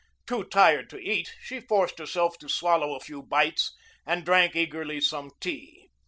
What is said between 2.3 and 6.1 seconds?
to swallow a few bites and drank eagerly some tea.